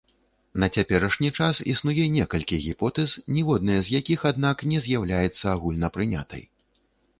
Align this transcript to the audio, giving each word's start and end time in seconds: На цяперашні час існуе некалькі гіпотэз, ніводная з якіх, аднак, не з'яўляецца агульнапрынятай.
На 0.61 0.67
цяперашні 0.77 1.29
час 1.39 1.61
існуе 1.73 2.05
некалькі 2.15 2.59
гіпотэз, 2.65 3.09
ніводная 3.37 3.77
з 3.83 3.87
якіх, 3.99 4.27
аднак, 4.33 4.67
не 4.75 4.83
з'яўляецца 4.89 5.45
агульнапрынятай. 5.55 6.43